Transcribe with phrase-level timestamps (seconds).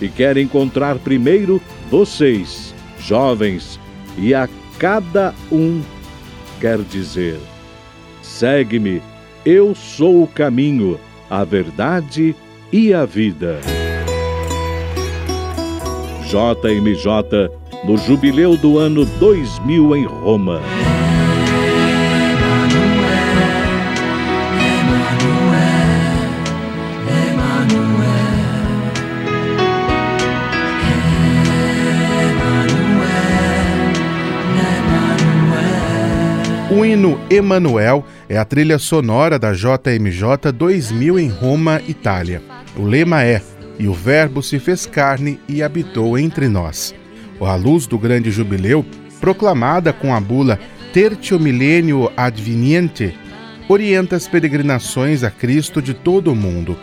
[0.00, 3.80] E quer encontrar primeiro vocês, jovens,
[4.18, 5.82] e a cada um
[6.60, 7.38] quer dizer:
[8.22, 9.00] segue-me,
[9.44, 10.98] eu sou o caminho,
[11.30, 12.34] a verdade
[12.72, 13.60] e a vida.
[16.26, 17.50] JMJ
[17.84, 20.60] no jubileu do ano 2000 em Roma.
[36.68, 42.42] O hino Emanuel é a trilha sonora da JMJ 2000 em Roma, Itália.
[42.76, 43.40] O lema é:
[43.78, 46.92] E o Verbo se fez carne e habitou entre nós.
[47.40, 48.84] A luz do grande jubileu,
[49.20, 50.58] proclamada com a bula
[50.92, 53.16] Tertio Millenio Adveniente,
[53.68, 56.76] orienta as peregrinações a Cristo de todo o mundo.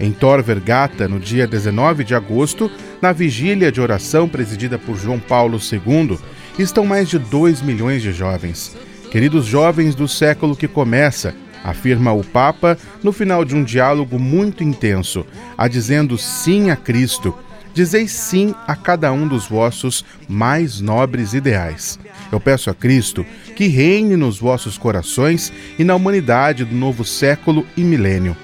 [0.00, 2.68] Em Tor Vergata, no dia 19 de agosto,
[3.00, 6.18] na vigília de oração presidida por João Paulo II,
[6.58, 8.76] estão mais de 2 milhões de jovens.
[9.10, 11.34] Queridos jovens do século que começa,
[11.64, 15.26] afirma o Papa no final de um diálogo muito intenso,
[15.58, 17.36] a dizendo sim a Cristo.
[17.74, 21.98] Dizeis sim a cada um dos vossos mais nobres ideais.
[22.30, 23.26] Eu peço a Cristo
[23.56, 28.36] que reine nos vossos corações e na humanidade do novo século e milênio.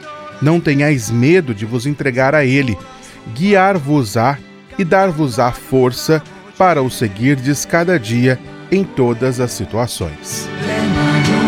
[0.43, 2.77] Não tenhais medo de vos entregar a Ele,
[3.35, 4.37] guiar-vos-á
[4.77, 6.21] e dar-vos-á força
[6.59, 8.39] para o seguirdes cada dia
[8.71, 11.46] em todas as situações my.